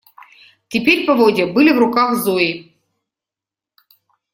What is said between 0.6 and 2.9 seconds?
Теперь поводья были в руках Зои.